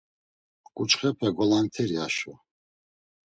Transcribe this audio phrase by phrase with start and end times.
[0.75, 2.33] Ǩuçxepe golankteri haşo.